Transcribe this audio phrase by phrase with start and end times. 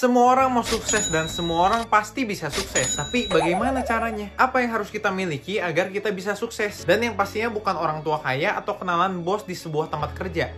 [0.00, 2.96] Semua orang mau sukses dan semua orang pasti bisa sukses.
[2.96, 4.32] Tapi bagaimana caranya?
[4.40, 6.88] Apa yang harus kita miliki agar kita bisa sukses?
[6.88, 10.56] Dan yang pastinya bukan orang tua kaya atau kenalan bos di sebuah tempat kerja.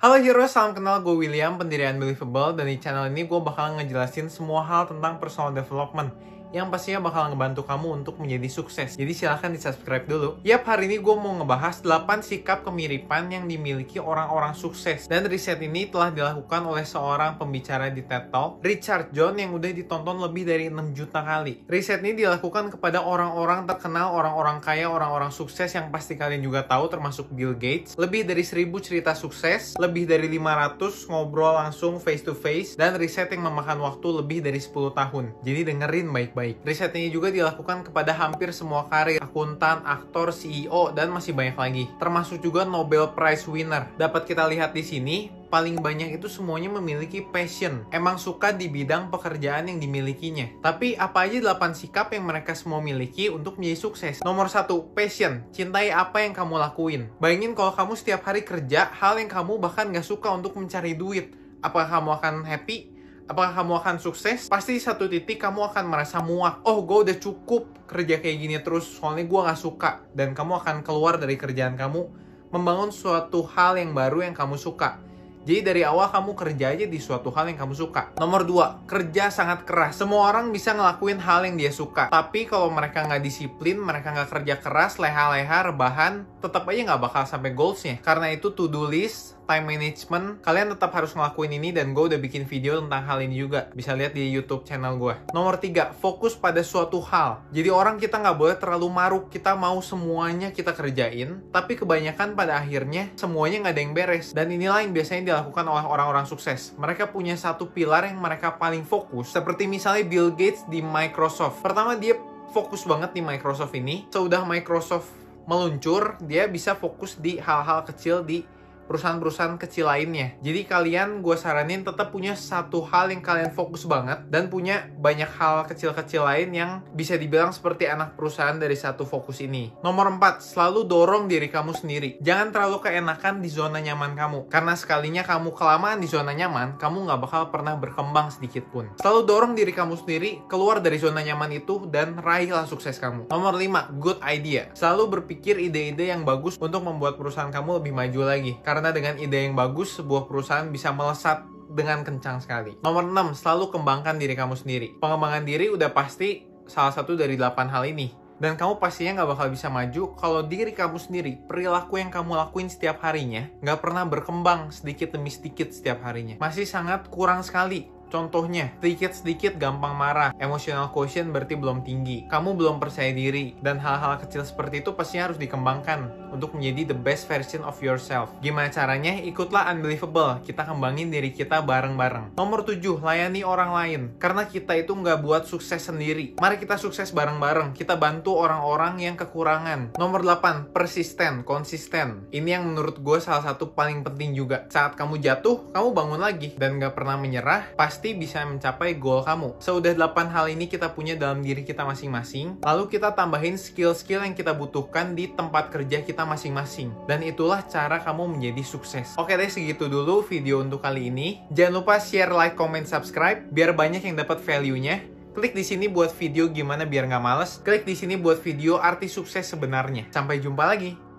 [0.00, 4.32] Halo Hero, salam kenal gue William, pendiri Unbelievable Dan di channel ini gue bakal ngejelasin
[4.32, 8.98] semua hal tentang personal development yang pastinya bakal ngebantu kamu untuk menjadi sukses.
[8.98, 10.28] Jadi silahkan di subscribe dulu.
[10.42, 15.06] Yap, hari ini gue mau ngebahas 8 sikap kemiripan yang dimiliki orang-orang sukses.
[15.06, 19.70] Dan riset ini telah dilakukan oleh seorang pembicara di TED Talk, Richard John yang udah
[19.70, 21.62] ditonton lebih dari 6 juta kali.
[21.70, 26.90] Riset ini dilakukan kepada orang-orang terkenal, orang-orang kaya, orang-orang sukses yang pasti kalian juga tahu
[26.90, 27.94] termasuk Bill Gates.
[27.94, 33.30] Lebih dari 1000 cerita sukses, lebih dari 500 ngobrol langsung face to face, dan riset
[33.30, 35.30] yang memakan waktu lebih dari 10 tahun.
[35.46, 36.64] Jadi dengerin baik-baik baik.
[36.64, 41.84] Riset ini juga dilakukan kepada hampir semua karir, akuntan, aktor, CEO, dan masih banyak lagi.
[42.00, 43.92] Termasuk juga Nobel Prize winner.
[44.00, 45.16] Dapat kita lihat di sini,
[45.52, 47.84] paling banyak itu semuanya memiliki passion.
[47.92, 50.48] Emang suka di bidang pekerjaan yang dimilikinya.
[50.64, 54.16] Tapi apa aja 8 sikap yang mereka semua miliki untuk menjadi sukses?
[54.24, 55.44] Nomor satu, passion.
[55.52, 57.12] Cintai apa yang kamu lakuin.
[57.20, 61.36] Bayangin kalau kamu setiap hari kerja, hal yang kamu bahkan gak suka untuk mencari duit.
[61.60, 62.89] Apakah kamu akan happy?
[63.30, 64.50] Apakah kamu akan sukses?
[64.50, 66.66] Pasti satu titik kamu akan merasa muak.
[66.66, 70.02] Oh, gue udah cukup kerja kayak gini terus, soalnya gue gak suka.
[70.10, 72.10] Dan kamu akan keluar dari kerjaan kamu,
[72.50, 74.98] membangun suatu hal yang baru yang kamu suka.
[75.40, 78.12] Jadi dari awal kamu kerja aja di suatu hal yang kamu suka.
[78.20, 79.96] Nomor dua, kerja sangat keras.
[79.96, 82.12] Semua orang bisa ngelakuin hal yang dia suka.
[82.12, 87.24] Tapi kalau mereka nggak disiplin, mereka nggak kerja keras, leha-leha, rebahan, tetap aja nggak bakal
[87.24, 87.96] sampai goalsnya.
[88.04, 92.46] Karena itu to-do list time management, kalian tetap harus ngelakuin ini dan gue udah bikin
[92.46, 93.66] video tentang hal ini juga.
[93.74, 95.34] Bisa lihat di YouTube channel gue.
[95.34, 97.42] Nomor tiga, fokus pada suatu hal.
[97.50, 99.26] Jadi orang kita nggak boleh terlalu maruk.
[99.26, 104.26] Kita mau semuanya kita kerjain, tapi kebanyakan pada akhirnya semuanya nggak ada yang beres.
[104.30, 106.70] Dan inilah yang biasanya dilakukan oleh orang-orang sukses.
[106.78, 109.34] Mereka punya satu pilar yang mereka paling fokus.
[109.34, 111.58] Seperti misalnya Bill Gates di Microsoft.
[111.58, 112.14] Pertama dia
[112.54, 114.06] fokus banget di Microsoft ini.
[114.14, 115.10] Sudah Microsoft
[115.50, 118.46] meluncur, dia bisa fokus di hal-hal kecil di
[118.90, 120.34] perusahaan-perusahaan kecil lainnya.
[120.42, 125.30] Jadi kalian gue saranin tetap punya satu hal yang kalian fokus banget dan punya banyak
[125.38, 129.70] hal kecil-kecil lain yang bisa dibilang seperti anak perusahaan dari satu fokus ini.
[129.86, 132.18] Nomor 4, selalu dorong diri kamu sendiri.
[132.18, 134.50] Jangan terlalu keenakan di zona nyaman kamu.
[134.50, 138.90] Karena sekalinya kamu kelamaan di zona nyaman, kamu nggak bakal pernah berkembang sedikit pun.
[138.98, 143.30] Selalu dorong diri kamu sendiri keluar dari zona nyaman itu dan raihlah sukses kamu.
[143.30, 144.66] Nomor 5, good idea.
[144.74, 148.52] Selalu berpikir ide-ide yang bagus untuk membuat perusahaan kamu lebih maju lagi.
[148.64, 152.80] Karena karena dengan ide yang bagus, sebuah perusahaan bisa melesat dengan kencang sekali.
[152.80, 154.96] Nomor 6, selalu kembangkan diri kamu sendiri.
[154.96, 158.08] Pengembangan diri udah pasti salah satu dari 8 hal ini.
[158.40, 162.72] Dan kamu pastinya nggak bakal bisa maju kalau diri kamu sendiri, perilaku yang kamu lakuin
[162.72, 166.40] setiap harinya, nggak pernah berkembang sedikit demi sedikit setiap harinya.
[166.40, 172.82] Masih sangat kurang sekali Contohnya, sedikit-sedikit gampang marah, emotional quotient berarti belum tinggi, kamu belum
[172.82, 177.62] percaya diri, dan hal-hal kecil seperti itu pasti harus dikembangkan untuk menjadi the best version
[177.62, 178.34] of yourself.
[178.42, 179.14] Gimana caranya?
[179.22, 182.34] Ikutlah Unbelievable, kita kembangin diri kita bareng-bareng.
[182.34, 184.00] Nomor 7, layani orang lain.
[184.18, 186.34] Karena kita itu nggak buat sukses sendiri.
[186.42, 189.94] Mari kita sukses bareng-bareng, kita bantu orang-orang yang kekurangan.
[189.94, 192.26] Nomor 8, persisten, konsisten.
[192.34, 194.66] Ini yang menurut gue salah satu paling penting juga.
[194.66, 199.20] Saat kamu jatuh, kamu bangun lagi, dan nggak pernah menyerah, pasti pasti bisa mencapai goal
[199.20, 199.60] kamu.
[199.60, 204.32] Sudah 8 hal ini kita punya dalam diri kita masing-masing, lalu kita tambahin skill-skill yang
[204.32, 206.96] kita butuhkan di tempat kerja kita masing-masing.
[207.04, 209.12] Dan itulah cara kamu menjadi sukses.
[209.20, 211.44] Oke deh, segitu dulu video untuk kali ini.
[211.52, 215.04] Jangan lupa share, like, comment, subscribe, biar banyak yang dapat value-nya.
[215.36, 217.60] Klik di sini buat video gimana biar nggak males.
[217.60, 220.08] Klik di sini buat video arti sukses sebenarnya.
[220.08, 221.09] Sampai jumpa lagi.